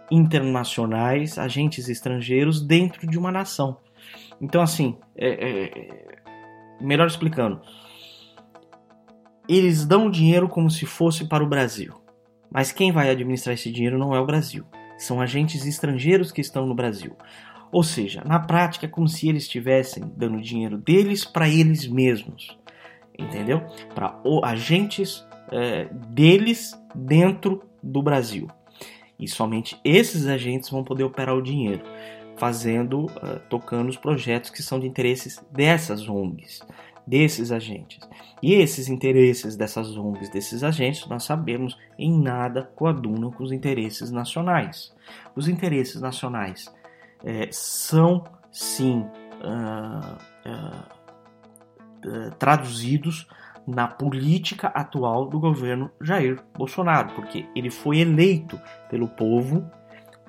[0.09, 3.77] internacionais, agentes estrangeiros dentro de uma nação.
[4.41, 6.17] Então assim, é, é,
[6.79, 7.61] melhor explicando,
[9.47, 11.93] eles dão dinheiro como se fosse para o Brasil,
[12.49, 14.65] mas quem vai administrar esse dinheiro não é o Brasil.
[14.97, 17.15] São agentes estrangeiros que estão no Brasil.
[17.71, 22.57] Ou seja, na prática é como se eles estivessem dando dinheiro deles para eles mesmos,
[23.17, 23.61] entendeu?
[23.95, 28.47] Para agentes é, deles dentro do Brasil.
[29.17, 31.83] E somente esses agentes vão poder operar o dinheiro.
[32.37, 36.61] fazendo, uh, tocando os projetos que são de interesses dessas ONGs,
[37.05, 37.99] desses agentes.
[38.41, 44.09] E esses interesses dessas ONGs, desses agentes, nós sabemos em nada coadunam com os interesses
[44.09, 44.91] nacionais.
[45.35, 46.73] Os interesses nacionais
[47.23, 49.05] é, são, sim,
[49.43, 50.17] uh,
[52.07, 53.27] uh, traduzidos
[53.67, 59.69] na política atual do governo Jair Bolsonaro, porque ele foi eleito pelo povo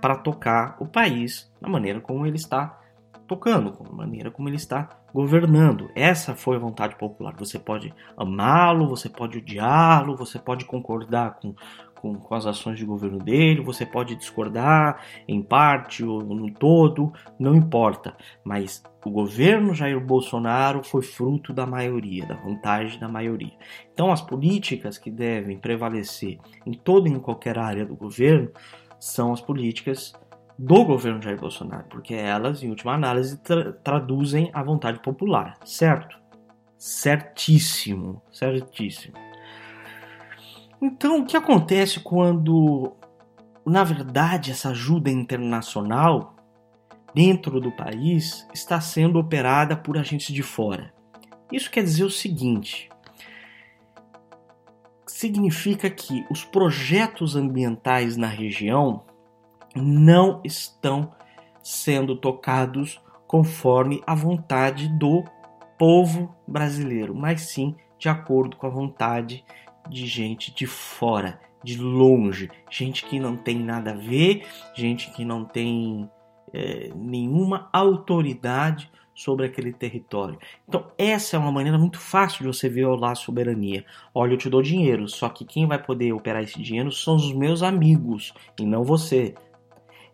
[0.01, 2.79] para tocar o país da maneira como ele está
[3.27, 5.91] tocando, da maneira como ele está governando.
[5.95, 7.35] Essa foi a vontade popular.
[7.39, 11.55] Você pode amá-lo, você pode odiá-lo, você pode concordar com,
[12.03, 17.13] com, com, as ações de governo dele, você pode discordar em parte ou no todo,
[17.39, 18.17] não importa.
[18.45, 23.57] Mas o governo Jair Bolsonaro foi fruto da maioria, da vontade da maioria.
[23.93, 28.51] Então, as políticas que devem prevalecer em toda e em qualquer área do governo
[28.99, 30.13] são as políticas
[30.59, 36.21] do governo Jair Bolsonaro, porque elas, em última análise, tra traduzem a vontade popular, certo?
[36.77, 39.32] Certíssimo, certíssimo.
[40.83, 42.93] Então, o que acontece quando,
[43.65, 46.35] na verdade, essa ajuda internacional
[47.15, 50.93] dentro do país está sendo operada por agentes de fora?
[51.53, 52.91] Isso quer dizer o seguinte:
[55.07, 59.05] significa que os projetos ambientais na região
[59.77, 61.13] não estão
[61.63, 65.23] sendo tocados conforme a vontade do
[65.79, 69.45] povo brasileiro, mas sim de acordo com a vontade
[69.89, 75.25] de gente de fora, de longe, gente que não tem nada a ver, gente que
[75.25, 76.09] não tem
[76.53, 80.39] é, nenhuma autoridade sobre aquele território.
[80.69, 83.85] Então, essa é uma maneira muito fácil de você violar a soberania.
[84.15, 87.33] Olha, eu te dou dinheiro, só que quem vai poder operar esse dinheiro são os
[87.33, 89.35] meus amigos e não você.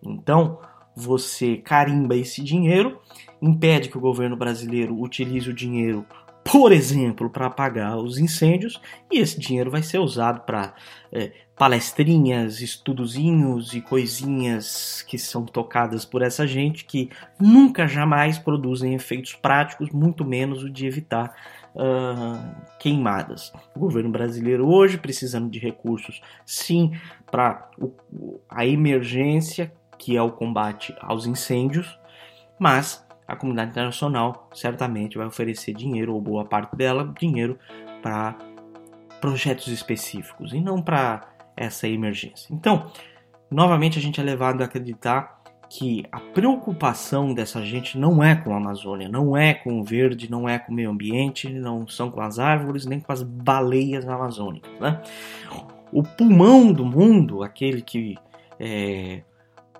[0.02, 0.59] Então,
[0.94, 3.00] você carimba esse dinheiro,
[3.40, 6.04] impede que o governo brasileiro utilize o dinheiro,
[6.50, 8.80] por exemplo, para apagar os incêndios,
[9.12, 10.74] e esse dinheiro vai ser usado para
[11.12, 18.94] é, palestrinhas, estudozinhos e coisinhas que são tocadas por essa gente que nunca jamais produzem
[18.94, 21.34] efeitos práticos, muito menos o de evitar
[21.74, 23.52] uh, queimadas.
[23.74, 26.92] O governo brasileiro hoje precisando de recursos, sim,
[27.30, 27.68] para
[28.48, 31.98] a emergência que é o combate aos incêndios,
[32.58, 37.58] mas a comunidade internacional certamente vai oferecer dinheiro, ou boa parte dela, dinheiro
[38.02, 38.34] para
[39.20, 42.52] projetos específicos e não para essa emergência.
[42.54, 42.90] Então,
[43.50, 45.38] novamente a gente é levado a acreditar
[45.68, 50.30] que a preocupação dessa gente não é com a Amazônia, não é com o verde,
[50.30, 54.08] não é com o meio ambiente, não são com as árvores, nem com as baleias
[54.08, 54.72] amazônicas.
[54.80, 55.02] Né?
[55.92, 58.16] O pulmão do mundo, aquele que
[58.58, 59.22] é,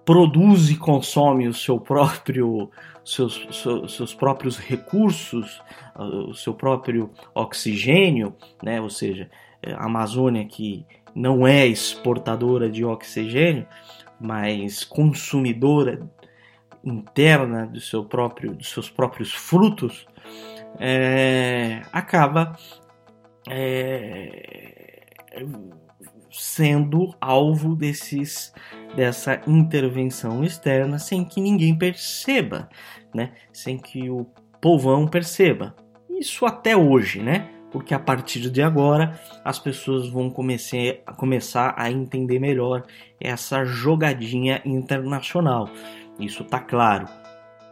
[0.05, 2.71] produz e consome o seu próprio,
[3.09, 5.63] seus, seus, seus próprios recursos,
[5.95, 8.81] ah, o seu próprio oxigênio, né?
[8.81, 9.31] ou seja,
[9.63, 13.67] é, a Amazônia que não é exportadora de oxigênio,
[14.21, 16.09] mas consumidora
[16.85, 20.07] interna do seu próprio, dos seus próprios frutos,
[20.79, 22.57] é, acaba
[23.49, 25.07] é,
[26.31, 28.53] sendo alvo desses
[28.95, 32.69] dessa intervenção externa sem que ninguém perceba,
[33.19, 33.33] né?
[33.53, 34.27] Sem que o
[34.61, 35.75] povão perceba.
[36.09, 37.51] Isso até hoje, né?
[37.71, 42.85] Porque a partir de agora as pessoas vão começar a entender melhor
[43.21, 45.69] essa jogadinha internacional.
[46.19, 47.07] Isso tá claro.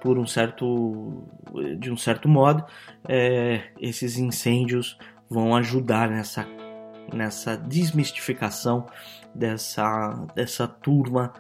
[0.03, 1.25] Por um certo,
[1.79, 2.65] de um certo modo,
[3.09, 4.99] é, esses incêndios
[5.31, 6.47] vão ajudar nessa
[7.13, 8.87] nessa desmistificação
[9.35, 11.33] dessa, dessa turma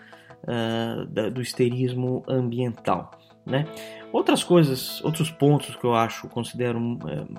[0.44, 3.10] uh, do histerismo ambiental.
[3.46, 3.64] Né?
[4.12, 7.34] Outras coisas, outros pontos que eu acho, considero uh,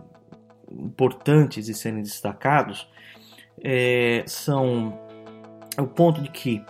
[0.71, 2.89] importantes de serem destacados
[3.61, 4.97] é, são
[5.77, 6.63] o ponto de que,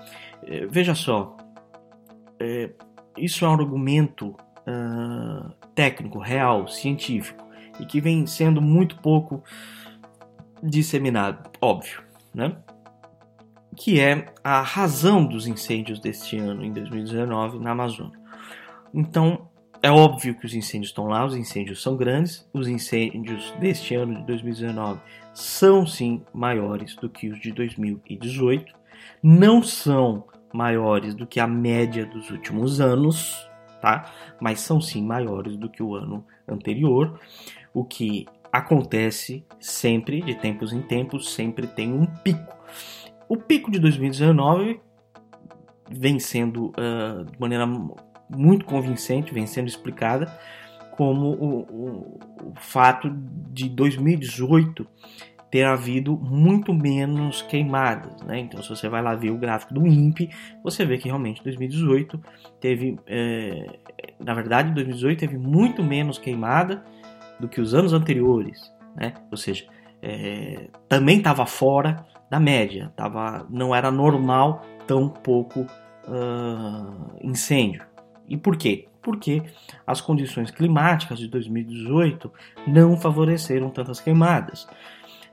[0.43, 1.37] é, veja só,
[2.39, 2.71] é,
[3.17, 7.45] isso é um argumento uh, técnico, real, científico,
[7.79, 9.43] e que vem sendo muito pouco
[10.61, 12.01] disseminado, óbvio,
[12.33, 12.57] né?
[13.75, 18.19] Que é a razão dos incêndios deste ano, em 2019, na Amazônia.
[18.93, 19.47] Então,
[19.81, 24.15] é óbvio que os incêndios estão lá, os incêndios são grandes, os incêndios deste ano
[24.15, 24.99] de 2019
[25.33, 28.73] são sim maiores do que os de 2018,
[29.21, 33.47] não são maiores do que a média dos últimos anos,
[33.79, 34.11] tá?
[34.41, 37.19] Mas são sim maiores do que o ano anterior,
[37.73, 42.55] o que acontece sempre, de tempos em tempos, sempre tem um pico.
[43.29, 44.79] O pico de 2019
[45.91, 47.65] vem sendo uh, de maneira
[48.29, 50.31] muito convincente, vem sendo explicada,
[50.91, 53.09] como o, o, o fato
[53.51, 54.87] de 2018
[55.49, 58.21] ter havido muito menos queimadas.
[58.23, 58.39] Né?
[58.39, 60.29] Então, se você vai lá ver o gráfico do INPE,
[60.63, 62.19] você vê que realmente 2018
[62.59, 63.79] teve, é,
[64.19, 66.83] na verdade, 2018 teve muito menos queimada
[67.39, 68.73] do que os anos anteriores.
[68.95, 69.13] Né?
[69.31, 69.65] Ou seja,
[70.01, 77.81] é, também estava fora da média, tava, não era normal tão pouco uh, incêndio.
[78.27, 78.87] E por quê?
[79.01, 79.41] Porque
[79.85, 82.31] as condições climáticas de 2018
[82.67, 84.67] não favoreceram tantas queimadas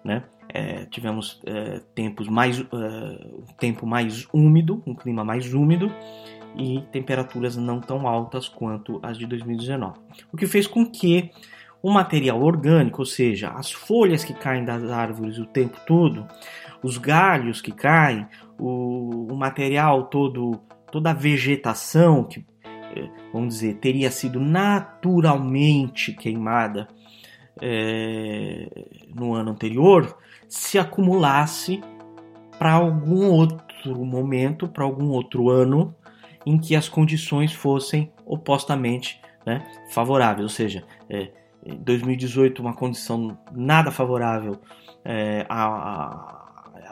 [0.04, 0.22] né?
[0.52, 5.90] É, tivemos é, tempos mais, um tempo mais úmido, um clima mais úmido
[6.54, 9.98] e temperaturas não tão altas quanto as de 2019.
[10.30, 11.30] O que fez com que
[11.83, 16.26] o material orgânico, ou seja, as folhas que caem das árvores o tempo todo,
[16.83, 18.26] os galhos que caem,
[18.59, 20.61] o, o material todo,
[20.92, 22.54] toda a vegetação que, é,
[23.33, 26.88] vamos dizer, teria sido naturalmente queimada
[27.61, 28.68] é,
[29.14, 30.16] no ano anterior
[30.48, 31.80] se acumulasse
[32.59, 35.94] para algum outro momento, para algum outro ano
[36.46, 41.30] em que as condições fossem opostamente né, favoráveis, ou seja, é,
[41.64, 44.61] 2018 uma condição nada favorável
[45.04, 46.43] é, a,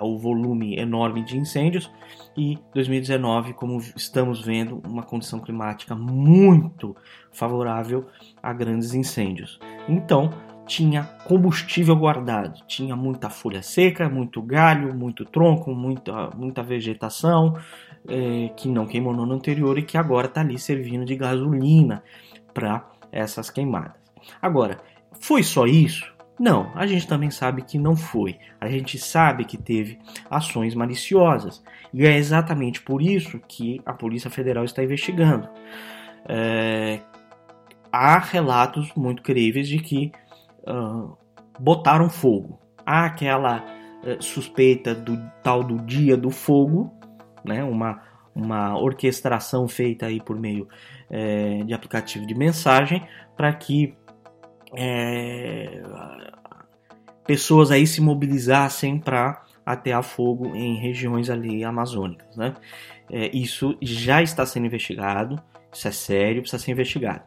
[0.03, 1.91] ao volume enorme de incêndios
[2.37, 6.97] e 2019, como estamos vendo, uma condição climática muito
[7.31, 8.07] favorável
[8.43, 9.61] a grandes incêndios.
[9.89, 10.31] Então,
[10.67, 17.57] tinha combustível guardado, tinha muita folha seca, muito galho, muito tronco, muita, muita vegetação
[18.09, 22.03] é, que não queimou no ano anterior e que agora está ali servindo de gasolina
[22.53, 23.93] para essas queimadas.
[24.41, 24.79] Agora,
[25.21, 26.12] foi só isso?
[26.39, 28.39] Não, a gente também sabe que não foi.
[28.61, 29.99] A gente sabe que teve
[30.31, 35.49] ações maliciosas e é exatamente por isso que a Polícia Federal está investigando.
[36.27, 37.01] É,
[37.93, 40.11] há relatos muito críveis de que
[40.67, 41.17] uh,
[41.61, 42.59] botaram fogo.
[42.85, 43.63] Há aquela
[44.03, 46.91] uh, suspeita do tal do dia do fogo,
[47.45, 47.63] né?
[47.63, 48.01] uma,
[48.35, 50.67] uma orquestração feita aí por meio
[51.11, 53.95] é, de aplicativo de mensagem para que
[54.77, 55.83] é,
[57.27, 62.37] pessoas aí se mobilizassem para atear fogo em regiões ali amazônicas.
[62.37, 62.55] Né?
[63.11, 65.41] É, isso já está sendo investigado,
[65.73, 67.23] isso é sério, precisa ser investigado.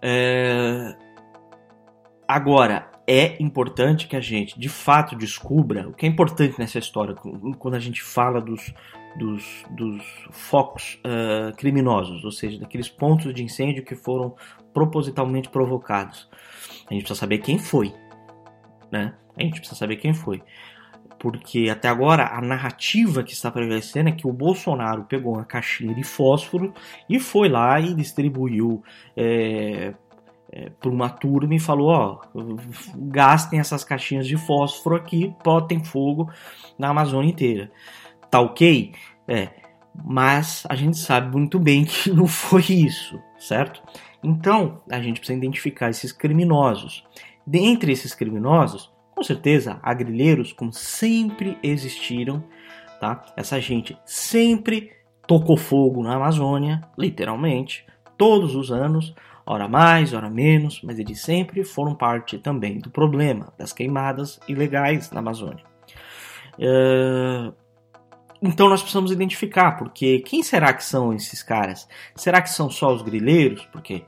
[0.00, 0.94] É,
[2.28, 7.14] Agora, é importante que a gente de fato descubra o que é importante nessa história,
[7.58, 8.74] quando a gente fala dos,
[9.16, 14.36] dos, dos focos uh, criminosos, ou seja, daqueles pontos de incêndio que foram
[14.74, 16.28] propositalmente provocados.
[16.86, 17.94] A gente precisa saber quem foi,
[18.92, 19.14] né?
[19.34, 20.42] A gente precisa saber quem foi.
[21.18, 25.94] Porque até agora a narrativa que está prevalecendo é que o Bolsonaro pegou uma caixinha
[25.94, 26.74] de fósforo
[27.08, 28.84] e foi lá e distribuiu
[29.16, 29.94] é,
[30.50, 32.20] é, para uma turma e falou: ó,
[32.96, 36.30] gastem essas caixinhas de fósforo aqui, botem fogo
[36.78, 37.70] na Amazônia inteira.
[38.30, 38.92] Tá ok?
[39.26, 39.50] É,
[40.04, 43.82] mas a gente sabe muito bem que não foi isso, certo?
[44.22, 47.04] Então a gente precisa identificar esses criminosos.
[47.46, 52.44] Dentre esses criminosos, com certeza, há grilheiros, como sempre existiram,
[53.00, 53.24] tá?
[53.36, 54.92] Essa gente sempre
[55.26, 59.14] tocou fogo na Amazônia, literalmente, todos os anos
[59.48, 65.10] ora mais, ora menos, mas eles sempre foram parte também do problema das queimadas ilegais
[65.10, 65.64] na Amazônia.
[66.58, 67.54] Uh,
[68.42, 71.88] então nós precisamos identificar, porque quem será que são esses caras?
[72.14, 73.64] Será que são só os grileiros?
[73.72, 74.04] Porque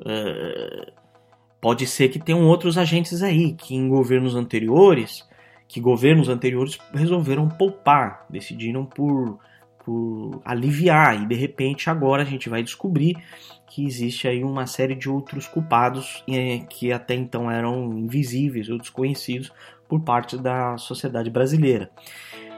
[0.00, 0.92] uh,
[1.58, 5.26] pode ser que tenham outros agentes aí que em governos anteriores,
[5.66, 9.38] que governos anteriores resolveram poupar, decidiram por
[9.84, 13.16] por aliviar e de repente agora a gente vai descobrir
[13.66, 18.78] que existe aí uma série de outros culpados é, que até então eram invisíveis ou
[18.78, 19.50] desconhecidos
[19.88, 21.90] por parte da sociedade brasileira.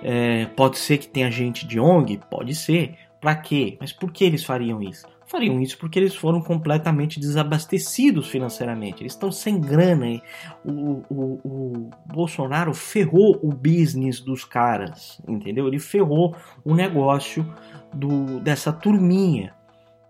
[0.02, 2.20] É, pode ser que tenha gente de ONG?
[2.30, 2.96] Pode ser.
[3.20, 3.76] Para quê?
[3.80, 5.06] Mas por que eles fariam isso?
[5.35, 9.02] Fariam isso porque eles foram completamente desabastecidos financeiramente.
[9.02, 10.23] Eles estão sem grana.
[10.65, 15.67] O, o, o Bolsonaro ferrou o business dos caras, entendeu?
[15.67, 17.44] Ele ferrou o negócio
[17.92, 19.52] do, dessa turminha,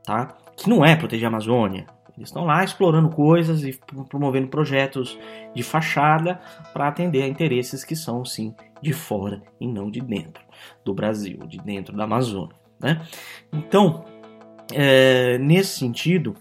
[0.05, 0.37] tá?
[0.55, 1.87] que não é proteger a Amazônia.
[2.19, 3.81] Eles estão lá explorando coisas e
[4.11, 5.19] promovendo projetos
[5.55, 6.39] de fachada
[6.75, 10.45] para atender a interesses que são, sim, de fora e não de dentro
[10.85, 12.55] do Brasil, de dentro da Amazônia.
[12.79, 13.01] Né?
[13.51, 14.05] Então,
[14.73, 16.35] é, nesse sentido,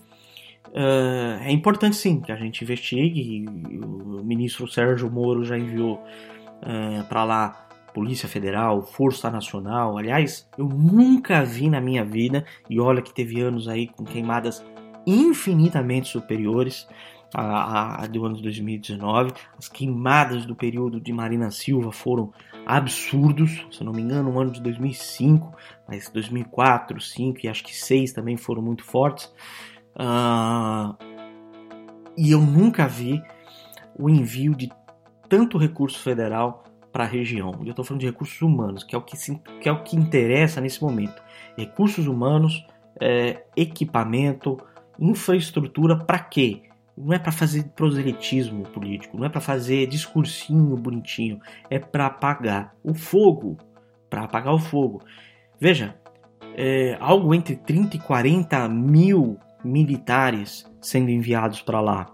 [0.74, 3.46] é, é, importante sim que a gente investigue.
[3.48, 6.04] o ministro Sérgio Moro já enviou
[6.62, 9.98] é, para lá Polícia Federal, Força Nacional.
[9.98, 14.66] Aliás, eu nunca vi na minha vida, e olha que teve anos aí com queimadas
[15.06, 16.88] infinitamente superiores
[17.34, 19.34] a, a, do ano de 2019.
[19.58, 22.32] As queimadas do período de Marina Silva foram
[22.66, 25.56] absurdos, se eu não me engano, no ano de 2005,
[25.88, 29.26] mas 2004, 2005 e acho que 2006 também foram muito fortes.
[29.96, 30.96] Uh,
[32.18, 33.22] e eu nunca vi
[33.98, 34.72] o envio de
[35.28, 37.60] tanto recurso federal para a região.
[37.64, 39.84] E eu estou falando de recursos humanos, que é o que, se, que é o
[39.84, 41.22] que interessa nesse momento.
[41.58, 42.66] Recursos humanos,
[43.02, 44.58] é, equipamento,
[45.00, 46.62] infraestrutura para quê?
[46.96, 51.40] Não é para fazer proselitismo político, não é para fazer discursinho bonitinho,
[51.70, 53.58] é para apagar o fogo,
[54.10, 55.02] para apagar o fogo.
[55.60, 55.96] Veja,
[56.56, 62.14] é, algo entre 30 e 40 mil militares sendo enviados para lá,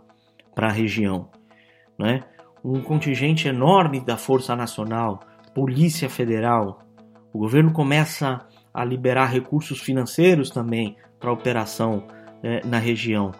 [0.55, 1.29] para a região,
[1.97, 2.23] né?
[2.63, 5.21] Um contingente enorme da Força Nacional,
[5.53, 6.81] Polícia Federal.
[7.33, 12.05] O governo começa a liberar recursos financeiros também para a operação
[12.43, 13.31] é, na região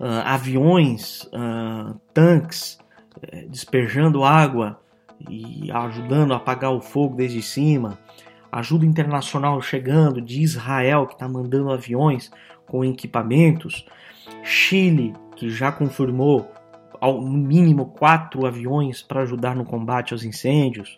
[0.00, 2.78] uh, aviões, uh, tanques
[3.16, 4.80] uh, despejando água
[5.28, 7.98] e ajudando a apagar o fogo desde cima,
[8.50, 12.30] ajuda internacional chegando de Israel que está mandando aviões
[12.66, 13.86] com equipamentos,
[14.42, 16.50] Chile que já confirmou
[17.00, 20.96] ao mínimo quatro aviões para ajudar no combate aos incêndios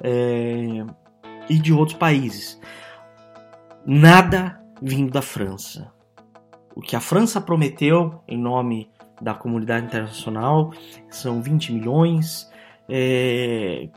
[0.00, 0.84] é,
[1.48, 2.60] e de outros países.
[3.84, 5.99] Nada vindo da França
[6.74, 8.90] o que a França prometeu em nome
[9.20, 10.72] da comunidade internacional
[11.08, 12.50] são 20 milhões,
[12.88, 13.88] é,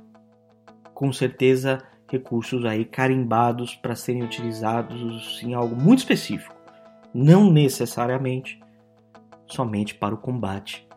[0.94, 6.56] com certeza recursos aí carimbados para serem utilizados em algo muito específico,
[7.14, 8.62] não necessariamente
[9.48, 10.88] somente para o combate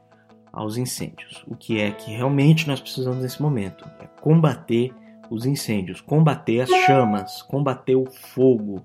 [0.52, 1.44] aos incêndios.
[1.46, 4.92] O que é que realmente nós precisamos nesse momento é combater
[5.30, 8.84] os incêndios, combater as chamas, combater o fogo,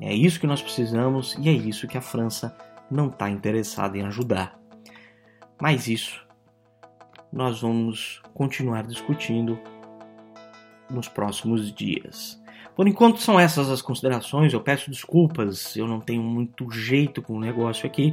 [0.00, 2.56] é isso que nós precisamos e é isso que a França
[2.90, 4.58] não está interessada em ajudar.
[5.60, 6.24] Mas isso
[7.32, 9.58] nós vamos continuar discutindo
[10.90, 12.40] nos próximos dias.
[12.74, 14.52] Por enquanto são essas as considerações.
[14.52, 18.12] Eu peço desculpas, eu não tenho muito jeito com o negócio aqui.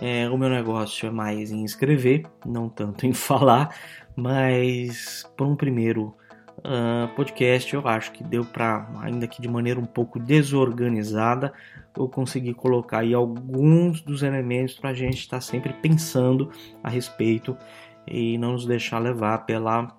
[0.00, 3.74] É, o meu negócio é mais em escrever, não tanto em falar,
[4.14, 6.14] mas por um primeiro
[6.58, 11.52] uh, podcast, eu acho que deu para, ainda que de maneira um pouco desorganizada,
[11.96, 16.50] eu consegui colocar aí alguns dos elementos para a gente estar tá sempre pensando
[16.82, 17.56] a respeito
[18.06, 19.96] e não nos deixar levar pela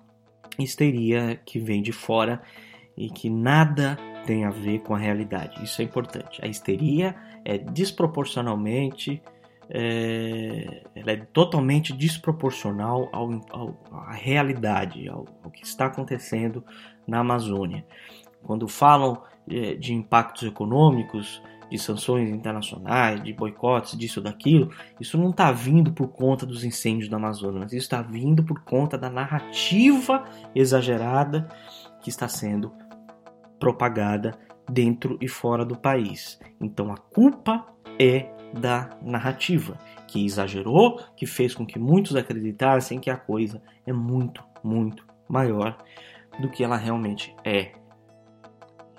[0.58, 2.40] histeria que vem de fora
[2.96, 3.96] e que nada
[4.26, 5.62] tem a ver com a realidade.
[5.64, 6.44] Isso é importante.
[6.44, 9.22] A histeria é desproporcionalmente
[9.72, 16.64] é, ela é totalmente desproporcional ao, ao, à realidade, ao, ao, que está acontecendo
[17.06, 17.86] na Amazônia.
[18.42, 21.40] Quando falam é, de impactos econômicos,
[21.70, 27.08] de sanções internacionais, de boicotes, disso daquilo, isso não está vindo por conta dos incêndios
[27.08, 31.48] da Amazônia, mas isso está vindo por conta da narrativa exagerada
[32.02, 32.72] que está sendo
[33.60, 34.36] propagada
[34.68, 36.40] dentro e fora do país.
[36.60, 37.64] Então a culpa
[38.00, 43.92] é da narrativa, que exagerou, que fez com que muitos acreditassem que a coisa é
[43.92, 45.76] muito, muito maior
[46.40, 47.72] do que ela realmente é.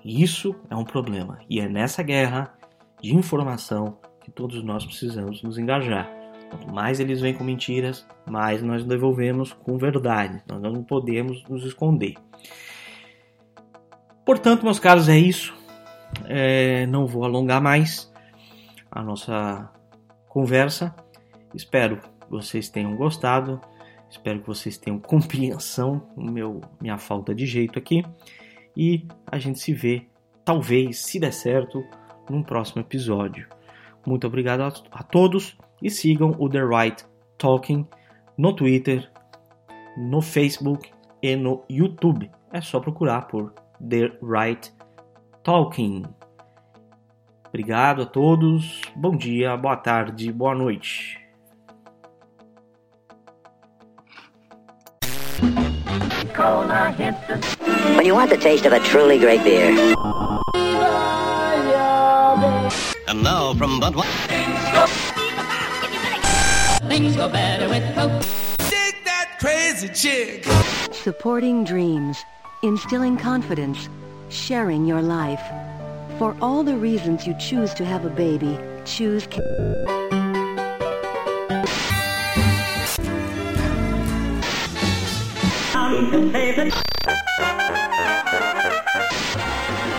[0.03, 2.53] Isso é um problema e é nessa guerra
[3.01, 6.09] de informação que todos nós precisamos nos engajar.
[6.49, 10.43] Quanto mais eles vêm com mentiras, mais nós devolvemos com verdade.
[10.47, 12.15] Nós não podemos nos esconder.
[14.25, 15.53] Portanto, meus caros, é isso.
[16.25, 18.10] É, não vou alongar mais
[18.91, 19.71] a nossa
[20.27, 20.93] conversa.
[21.53, 23.61] Espero que vocês tenham gostado.
[24.09, 28.03] Espero que vocês tenham compreensão meu minha falta de jeito aqui
[28.75, 30.07] e a gente se vê
[30.43, 31.83] talvez se der certo
[32.29, 33.47] num próximo episódio.
[34.05, 37.05] Muito obrigado a, a todos e sigam o The Right
[37.37, 37.87] Talking
[38.37, 39.09] no Twitter,
[39.97, 42.29] no Facebook e no YouTube.
[42.51, 43.53] É só procurar por
[43.87, 44.73] The Right
[45.43, 46.03] Talking.
[47.53, 48.81] Obrigado a todos.
[48.95, 51.17] Bom dia, boa tarde, boa noite.
[57.97, 59.69] When you want the taste of a truly great beer.
[63.09, 64.87] And now from Budweiser.
[66.87, 68.23] Things go better with Coke.
[68.69, 70.45] Dig that crazy chick.
[70.93, 72.23] Supporting dreams,
[72.63, 73.89] instilling confidence,
[74.29, 75.43] sharing your life.
[76.21, 78.55] For all the reasons you choose to have a baby,
[78.85, 79.27] choose...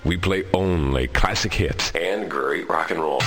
[0.04, 3.20] We play only classic hits and great rock and roll.